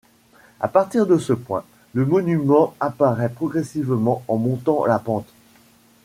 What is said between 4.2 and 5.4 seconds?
en montant la pente.